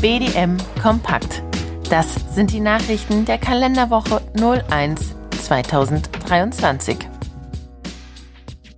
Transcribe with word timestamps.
BDM 0.00 0.56
Kompakt. 0.82 1.44
Das 1.88 2.16
sind 2.34 2.50
die 2.50 2.58
Nachrichten 2.58 3.24
der 3.24 3.38
Kalenderwoche 3.38 4.20
01 4.34 5.14
2023. 5.42 6.96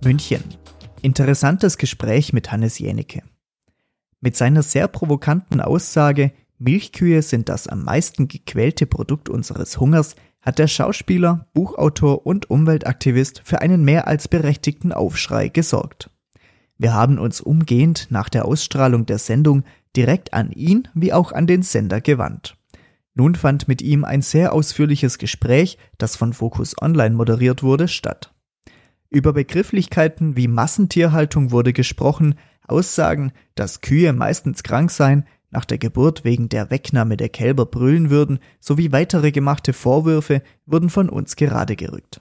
München. 0.03 0.43
Interessantes 1.01 1.79
Gespräch 1.79 2.31
mit 2.31 2.51
Hannes 2.51 2.77
Jänecke. 2.77 3.23
Mit 4.21 4.35
seiner 4.35 4.61
sehr 4.61 4.87
provokanten 4.87 5.61
Aussage, 5.61 6.31
Milchkühe 6.59 7.23
sind 7.23 7.49
das 7.49 7.67
am 7.67 7.83
meisten 7.83 8.27
gequälte 8.27 8.85
Produkt 8.85 9.29
unseres 9.29 9.79
Hungers, 9.79 10.15
hat 10.41 10.59
der 10.59 10.67
Schauspieler, 10.67 11.47
Buchautor 11.55 12.27
und 12.27 12.51
Umweltaktivist 12.51 13.41
für 13.43 13.61
einen 13.61 13.83
mehr 13.83 14.07
als 14.07 14.27
berechtigten 14.27 14.93
Aufschrei 14.93 15.47
gesorgt. 15.47 16.11
Wir 16.77 16.93
haben 16.93 17.17
uns 17.17 17.41
umgehend 17.41 18.07
nach 18.09 18.29
der 18.29 18.45
Ausstrahlung 18.45 19.05
der 19.05 19.17
Sendung 19.17 19.63
direkt 19.95 20.33
an 20.33 20.51
ihn 20.51 20.87
wie 20.93 21.13
auch 21.13 21.31
an 21.31 21.47
den 21.47 21.61
Sender 21.61 22.01
gewandt. 22.01 22.57
Nun 23.13 23.35
fand 23.35 23.69
mit 23.69 23.81
ihm 23.81 24.03
ein 24.03 24.21
sehr 24.21 24.51
ausführliches 24.51 25.17
Gespräch, 25.17 25.77
das 25.97 26.17
von 26.17 26.33
Focus 26.33 26.75
Online 26.81 27.15
moderiert 27.15 27.63
wurde, 27.63 27.87
statt. 27.87 28.33
Über 29.09 29.31
Begrifflichkeiten 29.31 30.35
wie 30.35 30.49
Massentierhaltung 30.49 31.51
wurde 31.51 31.71
gesprochen, 31.71 32.35
Aussagen, 32.67 33.31
dass 33.53 33.79
Kühe 33.79 34.11
meistens 34.11 34.63
krank 34.63 34.91
seien, 34.91 35.25
nach 35.51 35.63
der 35.63 35.77
Geburt 35.77 36.25
wegen 36.25 36.49
der 36.49 36.69
Wegnahme 36.69 37.15
der 37.15 37.29
Kälber 37.29 37.65
brüllen 37.65 38.09
würden, 38.09 38.39
sowie 38.59 38.91
weitere 38.91 39.31
gemachte 39.31 39.71
Vorwürfe 39.71 40.41
wurden 40.65 40.89
von 40.89 41.07
uns 41.07 41.37
gerade 41.37 41.77
gerückt. 41.77 42.19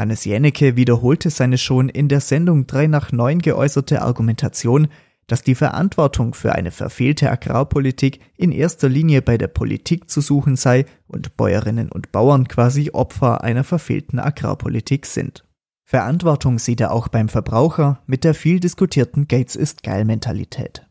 Hannes 0.00 0.24
Jennecke 0.24 0.76
wiederholte 0.76 1.28
seine 1.28 1.58
schon 1.58 1.90
in 1.90 2.08
der 2.08 2.20
Sendung 2.20 2.66
3 2.66 2.86
nach 2.86 3.12
9 3.12 3.40
geäußerte 3.40 4.00
Argumentation, 4.00 4.88
dass 5.26 5.42
die 5.42 5.54
Verantwortung 5.54 6.32
für 6.32 6.54
eine 6.54 6.70
verfehlte 6.70 7.30
Agrarpolitik 7.30 8.18
in 8.36 8.50
erster 8.50 8.88
Linie 8.88 9.20
bei 9.20 9.36
der 9.36 9.48
Politik 9.48 10.08
zu 10.08 10.22
suchen 10.22 10.56
sei 10.56 10.86
und 11.06 11.36
Bäuerinnen 11.36 11.92
und 11.92 12.12
Bauern 12.12 12.48
quasi 12.48 12.90
Opfer 12.92 13.44
einer 13.44 13.62
verfehlten 13.62 14.18
Agrarpolitik 14.18 15.04
sind. 15.04 15.44
Verantwortung 15.84 16.58
sieht 16.58 16.80
er 16.80 16.92
auch 16.92 17.08
beim 17.08 17.28
Verbraucher 17.28 18.00
mit 18.06 18.24
der 18.24 18.34
viel 18.34 18.58
diskutierten 18.58 19.28
Gates 19.28 19.54
ist 19.54 19.82
geil 19.82 20.06
Mentalität. 20.06 20.86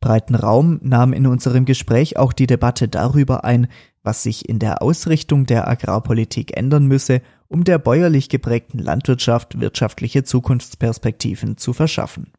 Breiten 0.00 0.34
Raum 0.34 0.80
nahm 0.82 1.12
in 1.12 1.26
unserem 1.26 1.66
Gespräch 1.66 2.16
auch 2.16 2.32
die 2.32 2.46
Debatte 2.46 2.88
darüber 2.88 3.44
ein, 3.44 3.66
was 4.02 4.22
sich 4.22 4.48
in 4.48 4.58
der 4.58 4.82
Ausrichtung 4.82 5.46
der 5.46 5.68
Agrarpolitik 5.68 6.56
ändern 6.56 6.86
müsse, 6.86 7.20
um 7.48 7.64
der 7.64 7.78
bäuerlich 7.78 8.28
geprägten 8.28 8.78
Landwirtschaft 8.78 9.60
wirtschaftliche 9.60 10.24
Zukunftsperspektiven 10.24 11.56
zu 11.56 11.72
verschaffen. 11.72 12.32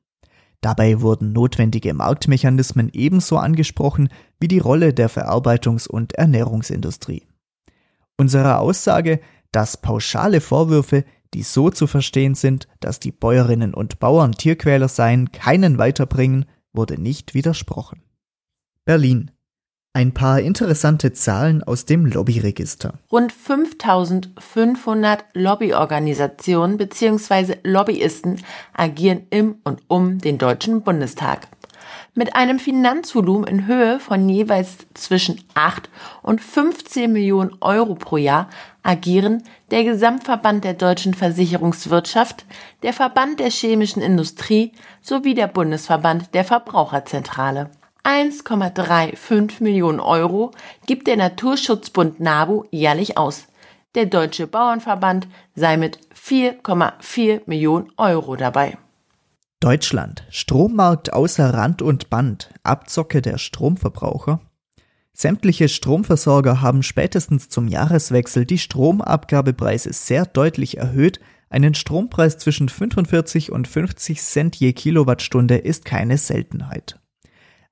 Dabei 0.62 1.02
wurden 1.02 1.34
notwendige 1.34 1.94
Marktmechanismen 1.94 2.90
ebenso 2.94 3.38
angesprochen 3.38 4.10
wie 4.40 4.48
die 4.48 4.60
Rolle 4.60 4.94
der 4.94 5.10
Verarbeitungs- 5.10 5.88
und 5.88 6.14
Ernährungsindustrie. 6.14 7.28
Unsere 8.18 8.58
Aussage, 8.58 9.20
dass 9.52 9.82
pauschale 9.82 10.42
Vorwürfe, 10.42 11.06
die 11.34 11.44
so 11.44 11.70
zu 11.70 11.88
verstehen 11.88 12.36
sind, 12.36 12.68
dass 12.80 13.00
die 13.00 13.12
Bäuerinnen 13.12 13.74
und 13.74 14.00
Bauern 14.00 14.32
Tierquäler 14.32 14.88
seien, 14.88 15.32
keinen 15.32 15.78
weiterbringen, 15.78 16.46
wurde 16.74 17.00
nicht 17.00 17.34
widersprochen. 17.34 18.02
Berlin. 18.86 19.32
Ein 19.98 20.14
paar 20.14 20.40
interessante 20.42 21.12
Zahlen 21.12 21.64
aus 21.64 21.86
dem 21.86 22.06
Lobbyregister. 22.06 22.94
Rund 23.12 23.34
5500 23.34 25.26
Lobbyorganisationen 25.34 26.78
bzw. 26.78 27.56
Lobbyisten 27.64 28.39
agieren 28.73 29.23
im 29.31 29.56
und 29.64 29.81
um 29.88 30.20
den 30.20 30.38
Deutschen 30.38 30.84
Bundestag. 30.84 31.48
Mit 32.14 32.36
einem 32.36 32.59
Finanzvolumen 32.59 33.48
in 33.48 33.66
Höhe 33.66 34.00
von 34.00 34.30
jeweils 34.30 34.78
zwischen 34.94 35.42
8 35.56 35.89
und 36.22 36.42
15 36.42 37.11
Millionen 37.11 37.56
Euro 37.61 37.95
pro 37.95 38.17
Jahr 38.17 38.50
agieren 38.84 39.42
der 39.72 39.84
Gesamtverband 39.84 40.64
der 40.64 40.76
deutschen 40.76 41.16
Versicherungswirtschaft, 41.16 42.45
der 42.83 42.93
Verband 42.93 43.39
der 43.39 43.49
chemischen 43.49 44.04
Industrie 44.04 44.73
sowie 45.02 45.33
der 45.33 45.48
Bundesverband 45.48 46.36
der 46.36 46.43
Verbraucherzentrale. 46.43 47.72
1,35 48.08 49.62
Millionen 49.62 50.00
Euro 50.00 50.52
gibt 50.86 51.08
der 51.08 51.18
Naturschutzbund 51.18 52.22
NABU 52.22 52.64
jährlich 52.72 53.18
aus. 53.18 53.48
Der 53.95 54.06
Deutsche 54.06 54.48
Bauernverband 54.48 55.28
sei 55.56 55.76
mit 55.76 56.00
4,4 56.16 57.42
Millionen 57.48 57.92
Euro 57.98 58.38
dabei. 58.38 58.78
Deutschland. 59.60 60.23
Strommarkt 60.30 61.12
außer 61.12 61.54
Rand 61.54 61.82
und 61.82 62.10
Band. 62.10 62.50
Abzocke 62.64 63.22
der 63.22 63.38
Stromverbraucher. 63.38 64.40
Sämtliche 65.12 65.67
Stromversorger 65.67 66.62
haben 66.62 66.84
spätestens 66.84 67.50
zum 67.50 67.67
Jahreswechsel 67.67 68.46
die 68.46 68.60
Stromabgabepreise 68.60 69.92
sehr 69.92 70.26
deutlich 70.26 70.78
erhöht. 70.78 71.20
Einen 71.50 71.73
Strompreis 71.73 72.38
zwischen 72.38 72.70
45 72.70 73.52
und 73.52 73.67
50 73.67 74.22
Cent 74.22 74.56
je 74.56 74.72
Kilowattstunde 74.72 75.58
ist 75.58 75.84
keine 75.84 76.17
Seltenheit. 76.17 77.02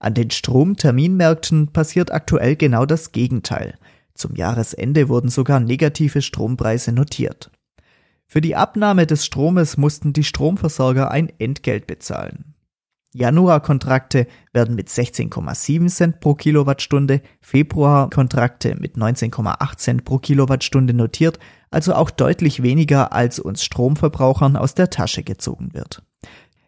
An 0.06 0.14
den 0.14 0.30
Stromterminmärkten 0.30 1.70
passiert 1.70 2.12
aktuell 2.12 2.56
genau 2.56 2.86
das 2.86 3.12
Gegenteil. 3.12 3.74
Zum 4.14 4.36
Jahresende 4.36 5.10
wurden 5.10 5.30
sogar 5.30 5.60
negative 5.60 6.22
Strompreise 6.22 6.92
notiert. 6.92 7.50
Für 8.28 8.40
die 8.40 8.56
Abnahme 8.56 9.08
des 9.08 9.26
Stromes 9.26 9.78
mussten 9.78 10.14
die 10.14 10.24
Stromversorger 10.24 11.10
ein 11.10 11.34
Entgelt 11.40 11.88
bezahlen. 11.88 12.54
Januar-Kontrakte 13.14 14.28
werden 14.54 14.76
mit 14.76 14.90
16,7 14.90 15.88
Cent 15.88 16.20
pro 16.20 16.36
Kilowattstunde, 16.36 17.22
Februar-Kontrakte 17.42 18.76
mit 18.76 18.98
19,8 18.98 19.78
Cent 19.78 20.06
pro 20.06 20.20
Kilowattstunde 20.20 20.94
notiert, 20.94 21.40
also 21.72 21.96
auch 21.96 22.12
deutlich 22.12 22.62
weniger 22.62 23.12
als 23.12 23.40
uns 23.40 23.64
Stromverbrauchern 23.64 24.56
aus 24.56 24.76
der 24.76 24.92
Tasche 24.92 25.24
gezogen 25.24 25.70
wird. 25.74 26.04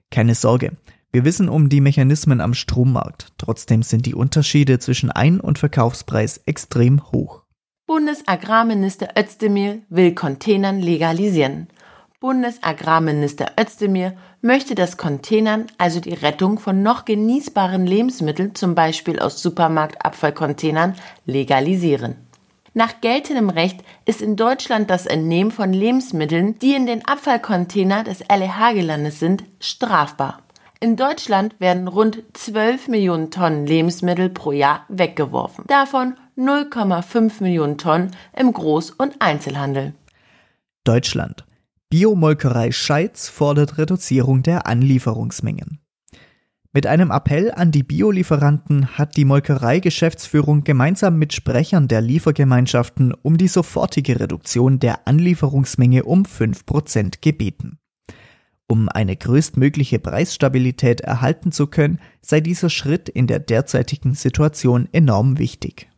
Keine 0.09 0.33
Sorge, 0.33 0.71
wir 1.11 1.25
wissen 1.25 1.49
um 1.49 1.69
die 1.69 1.81
Mechanismen 1.81 2.41
am 2.41 2.53
Strommarkt, 2.53 3.33
trotzdem 3.37 3.81
sind 3.81 4.05
die 4.05 4.15
Unterschiede 4.15 4.79
zwischen 4.79 5.09
Ein- 5.09 5.39
und 5.39 5.57
Verkaufspreis 5.57 6.41
extrem 6.45 7.11
hoch. 7.11 7.43
Bundesagrarminister 7.87 9.09
Özdemir 9.17 9.79
will 9.89 10.13
Containern 10.13 10.81
legalisieren. 10.81 11.67
Bundesagrarminister 12.19 13.51
Özdemir 13.59 14.17
möchte 14.41 14.75
das 14.75 14.97
Containern, 14.97 15.67
also 15.77 15.99
die 15.99 16.13
Rettung 16.13 16.59
von 16.59 16.83
noch 16.83 17.05
genießbaren 17.05 17.85
Lebensmitteln, 17.85 18.55
zum 18.55 18.75
Beispiel 18.75 19.19
aus 19.19 19.41
Supermarktabfallcontainern, 19.41 20.95
legalisieren. 21.25 22.15
Nach 22.73 23.01
geltendem 23.01 23.49
Recht 23.49 23.83
ist 24.05 24.21
in 24.21 24.35
Deutschland 24.35 24.89
das 24.89 25.05
Entnehmen 25.05 25.51
von 25.51 25.73
Lebensmitteln, 25.73 26.59
die 26.59 26.75
in 26.75 26.85
den 26.85 27.07
Abfallcontainer 27.07 28.03
des 28.03 28.19
LEH 28.19 28.73
gelandet 28.73 29.13
sind, 29.13 29.43
strafbar. 29.59 30.43
In 30.79 30.95
Deutschland 30.95 31.59
werden 31.59 31.87
rund 31.87 32.23
12 32.33 32.87
Millionen 32.87 33.31
Tonnen 33.31 33.65
Lebensmittel 33.65 34.29
pro 34.29 34.51
Jahr 34.51 34.85
weggeworfen. 34.89 35.63
Davon 35.67 36.13
0,5 36.37 37.41
Millionen 37.41 37.79
Tonnen 37.79 38.11
im 38.37 38.53
Groß- 38.53 38.93
und 38.95 39.19
Einzelhandel. 39.19 39.93
Deutschland. 40.83 41.45
Biomolkerei 41.89 42.71
Scheitz 42.71 43.27
fordert 43.27 43.77
Reduzierung 43.79 44.43
der 44.43 44.67
Anlieferungsmengen. 44.67 45.79
Mit 46.73 46.85
einem 46.85 47.09
Appell 47.09 47.51
an 47.51 47.71
die 47.71 47.81
Biolieferanten 47.81 48.99
hat 48.99 49.17
die 49.17 49.25
Molkerei-Geschäftsführung 49.25 50.63
gemeinsam 50.63 51.17
mit 51.17 51.33
Sprechern 51.33 51.87
der 51.87 52.01
Liefergemeinschaften 52.01 53.15
um 53.23 53.37
die 53.37 53.47
sofortige 53.47 54.19
Reduktion 54.19 54.77
der 54.77 55.07
Anlieferungsmenge 55.07 56.03
um 56.03 56.23
5% 56.23 57.15
gebeten. 57.21 57.79
Um 58.69 58.89
eine 58.89 59.15
größtmögliche 59.15 59.97
Preisstabilität 59.97 60.99
erhalten 61.01 61.53
zu 61.53 61.67
können, 61.67 61.99
sei 62.21 62.41
dieser 62.41 62.69
Schritt 62.69 63.07
in 63.07 63.25
der 63.25 63.39
derzeitigen 63.39 64.13
Situation 64.13 64.89
enorm 64.91 65.37
wichtig. 65.37 65.89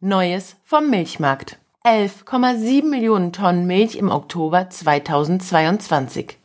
Neues 0.00 0.56
vom 0.64 0.88
Milchmarkt. 0.88 1.58
11,7 1.84 2.88
Millionen 2.88 3.34
Tonnen 3.34 3.66
Milch 3.66 3.96
im 3.96 4.10
Oktober 4.10 4.70
2022. 4.70 6.38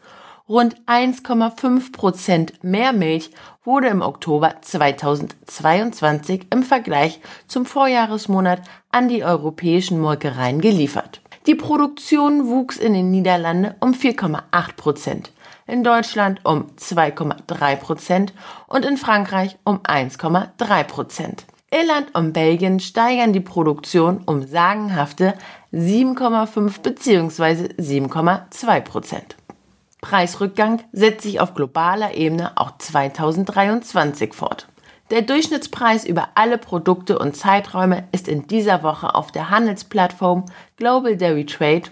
Rund 0.49 0.75
1,5 0.87 1.93
Prozent 1.93 2.63
mehr 2.63 2.91
Milch 2.91 3.31
wurde 3.63 3.87
im 3.87 4.01
Oktober 4.01 4.55
2022 4.59 6.47
im 6.51 6.63
Vergleich 6.63 7.21
zum 7.47 7.65
Vorjahresmonat 7.65 8.63
an 8.91 9.07
die 9.07 9.23
europäischen 9.23 9.99
Molkereien 10.01 10.59
geliefert. 10.59 11.21
Die 11.45 11.55
Produktion 11.55 12.47
wuchs 12.47 12.77
in 12.77 12.93
den 12.93 13.11
Niederlanden 13.11 13.73
um 13.79 13.93
4,8 13.93 14.75
Prozent, 14.75 15.31
in 15.69 15.83
Deutschland 15.83 16.41
um 16.43 16.67
2,3 16.77 17.75
Prozent 17.77 18.33
und 18.67 18.85
in 18.85 18.97
Frankreich 18.97 19.57
um 19.63 19.79
1,3 19.79 20.83
Prozent. 20.83 21.45
Irland 21.71 22.15
und 22.15 22.33
Belgien 22.33 22.79
steigern 22.79 23.31
die 23.31 23.39
Produktion 23.39 24.23
um 24.25 24.45
sagenhafte 24.45 25.35
7,5 25.71 26.81
bzw. 26.81 27.73
7,2 27.79 28.81
Prozent. 28.81 29.35
Preisrückgang 30.01 30.81
setzt 30.91 31.23
sich 31.23 31.39
auf 31.39 31.53
globaler 31.53 32.15
Ebene 32.15 32.53
auch 32.55 32.77
2023 32.77 34.33
fort. 34.33 34.67
Der 35.11 35.23
Durchschnittspreis 35.23 36.05
über 36.05 36.29
alle 36.35 36.57
Produkte 36.57 37.17
und 37.17 37.35
Zeiträume 37.35 38.07
ist 38.11 38.27
in 38.27 38.47
dieser 38.47 38.83
Woche 38.83 39.15
auf 39.15 39.31
der 39.31 39.49
Handelsplattform 39.49 40.45
Global 40.77 41.17
Dairy 41.17 41.45
Trade 41.45 41.83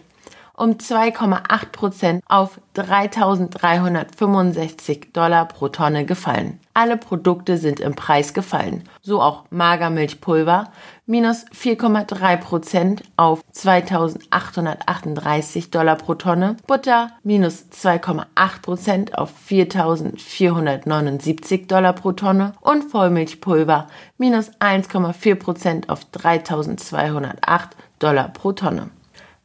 um 0.57 0.71
2,8 0.71 1.71
Prozent 1.71 2.21
auf 2.27 2.59
3.365 2.75 5.13
Dollar 5.13 5.47
pro 5.47 5.69
Tonne 5.69 6.03
gefallen. 6.05 6.59
Alle 6.73 6.97
Produkte 6.97 7.57
sind 7.57 7.79
im 7.79 7.95
Preis 7.95 8.33
gefallen, 8.33 8.83
so 9.01 9.21
auch 9.21 9.45
Magermilchpulver 9.51 10.73
minus 11.05 11.45
4,3 11.47 12.35
Prozent 12.37 13.03
auf 13.15 13.39
2.838 13.53 15.71
Dollar 15.71 15.95
pro 15.95 16.15
Tonne, 16.15 16.57
Butter 16.67 17.11
minus 17.23 17.67
2,8 17.71 18.61
Prozent 18.61 19.17
auf 19.17 19.31
4.479 19.49 21.67
Dollar 21.67 21.93
pro 21.93 22.11
Tonne 22.11 22.51
und 22.61 22.91
Vollmilchpulver 22.91 23.87
minus 24.17 24.51
1,4 24.59 25.35
Prozent 25.35 25.87
auf 25.89 26.01
3.208 26.13 27.69
Dollar 27.99 28.27
pro 28.29 28.51
Tonne. 28.51 28.89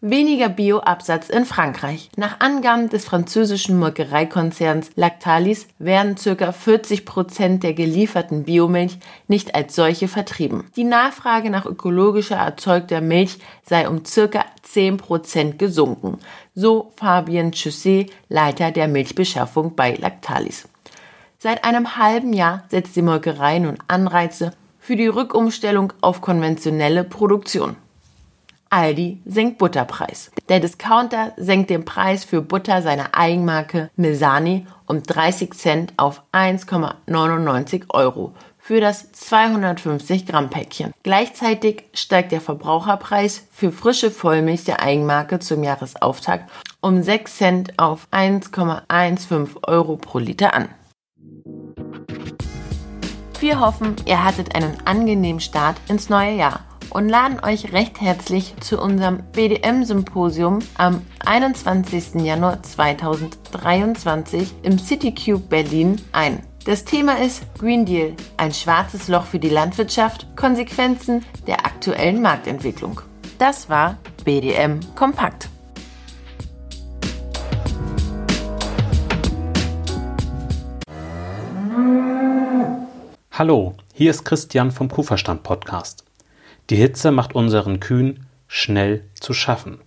Weniger 0.04 0.48
Bioabsatz 0.48 1.28
in 1.28 1.44
Frankreich. 1.44 2.10
Nach 2.16 2.40
Angaben 2.40 2.88
des 2.88 3.04
französischen 3.04 3.78
Molkereikonzerns 3.78 4.90
Lactalis 4.96 5.68
werden 5.78 6.16
ca. 6.16 6.50
40 6.50 7.04
Prozent 7.04 7.62
der 7.62 7.72
gelieferten 7.72 8.42
Biomilch 8.42 8.98
nicht 9.28 9.54
als 9.54 9.76
solche 9.76 10.08
vertrieben. 10.08 10.64
Die 10.74 10.82
Nachfrage 10.82 11.50
nach 11.50 11.66
ökologischer 11.66 12.34
erzeugter 12.34 13.00
Milch 13.00 13.38
sei 13.64 13.88
um 13.88 14.02
ca. 14.02 14.44
10 14.62 14.96
Prozent 14.96 15.60
gesunken, 15.60 16.18
so 16.52 16.90
Fabien 16.96 17.52
Chusset, 17.52 18.10
Leiter 18.28 18.72
der 18.72 18.88
Milchbeschaffung 18.88 19.76
bei 19.76 19.94
Lactalis. 19.94 20.68
Seit 21.38 21.62
einem 21.62 21.96
halben 21.96 22.32
Jahr 22.32 22.64
setzt 22.70 22.96
die 22.96 23.02
Molkerei 23.02 23.60
nun 23.60 23.78
Anreize 23.86 24.52
für 24.80 24.96
die 24.96 25.06
Rückumstellung 25.06 25.92
auf 26.00 26.20
konventionelle 26.20 27.04
Produktion. 27.04 27.76
Aldi 28.72 29.20
senkt 29.26 29.58
Butterpreis. 29.58 30.30
Der 30.48 30.58
Discounter 30.58 31.32
senkt 31.36 31.68
den 31.68 31.84
Preis 31.84 32.24
für 32.24 32.40
Butter 32.40 32.80
seiner 32.80 33.14
Eigenmarke 33.14 33.90
Milsani 33.96 34.66
um 34.86 35.02
30 35.02 35.52
Cent 35.52 35.92
auf 35.98 36.22
1,99 36.32 37.90
Euro 37.90 38.32
für 38.58 38.80
das 38.80 39.12
250 39.12 40.24
Gramm 40.26 40.48
Päckchen. 40.48 40.92
Gleichzeitig 41.02 41.84
steigt 41.92 42.32
der 42.32 42.40
Verbraucherpreis 42.40 43.46
für 43.50 43.72
frische 43.72 44.10
Vollmilch 44.10 44.64
der 44.64 44.80
Eigenmarke 44.80 45.38
zum 45.38 45.62
Jahresauftakt 45.62 46.50
um 46.80 47.02
6 47.02 47.36
Cent 47.36 47.78
auf 47.78 48.08
1,15 48.10 49.64
Euro 49.66 49.96
pro 49.96 50.18
Liter 50.18 50.54
an. 50.54 50.68
Wir 53.38 53.60
hoffen, 53.60 53.96
ihr 54.06 54.24
hattet 54.24 54.54
einen 54.54 54.78
angenehmen 54.86 55.40
Start 55.40 55.76
ins 55.88 56.08
neue 56.08 56.36
Jahr 56.36 56.60
und 56.92 57.08
laden 57.08 57.42
euch 57.42 57.72
recht 57.72 58.00
herzlich 58.00 58.54
zu 58.60 58.80
unserem 58.80 59.22
BDM-Symposium 59.32 60.58
am 60.76 61.02
21. 61.24 62.22
Januar 62.22 62.62
2023 62.62 64.54
im 64.62 64.78
CityCube 64.78 65.48
Berlin 65.48 66.00
ein. 66.12 66.42
Das 66.64 66.84
Thema 66.84 67.18
ist 67.18 67.42
Green 67.58 67.86
Deal, 67.86 68.14
ein 68.36 68.52
schwarzes 68.52 69.08
Loch 69.08 69.24
für 69.24 69.38
die 69.38 69.48
Landwirtschaft, 69.48 70.28
Konsequenzen 70.36 71.24
der 71.46 71.66
aktuellen 71.66 72.22
Marktentwicklung. 72.22 73.00
Das 73.38 73.68
war 73.68 73.98
BDM 74.24 74.78
Kompakt. 74.94 75.48
Hallo, 83.32 83.74
hier 83.94 84.10
ist 84.10 84.24
Christian 84.24 84.70
vom 84.70 84.88
Kuhverstand 84.88 85.42
Podcast. 85.42 86.04
Die 86.70 86.76
Hitze 86.76 87.10
macht 87.10 87.34
unseren 87.34 87.80
Kühen 87.80 88.26
schnell 88.46 89.04
zu 89.14 89.32
schaffen. 89.32 89.78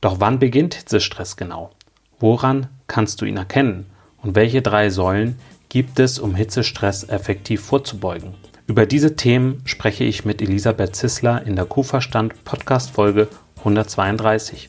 Doch 0.00 0.18
wann 0.18 0.38
beginnt 0.38 0.74
Hitzestress 0.74 1.36
genau? 1.36 1.70
Woran 2.18 2.68
kannst 2.86 3.20
du 3.20 3.24
ihn 3.24 3.36
erkennen? 3.36 3.86
Und 4.22 4.34
welche 4.34 4.62
drei 4.62 4.90
Säulen 4.90 5.36
gibt 5.68 5.98
es, 5.98 6.18
um 6.18 6.34
Hitzestress 6.34 7.08
effektiv 7.08 7.62
vorzubeugen? 7.62 8.34
Über 8.66 8.86
diese 8.86 9.16
Themen 9.16 9.60
spreche 9.64 10.04
ich 10.04 10.24
mit 10.24 10.40
Elisabeth 10.40 10.96
Zissler 10.96 11.44
in 11.44 11.56
der 11.56 11.64
Kuhverstand 11.64 12.44
Podcast 12.44 12.90
Folge 12.90 13.28
132. 13.58 14.68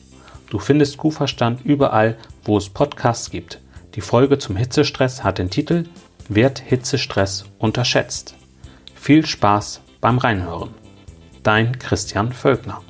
Du 0.50 0.58
findest 0.58 0.98
Kuhverstand 0.98 1.64
überall, 1.64 2.16
wo 2.44 2.56
es 2.58 2.68
Podcasts 2.68 3.30
gibt. 3.30 3.60
Die 3.94 4.00
Folge 4.00 4.38
zum 4.38 4.56
Hitzestress 4.56 5.24
hat 5.24 5.38
den 5.38 5.50
Titel 5.50 5.84
Wird 6.28 6.58
Hitzestress 6.58 7.44
unterschätzt? 7.58 8.34
Viel 8.94 9.24
Spaß 9.24 9.80
beim 10.00 10.18
Reinhören. 10.18 10.83
Dein 11.44 11.78
Christian 11.78 12.32
Völkner. 12.32 12.80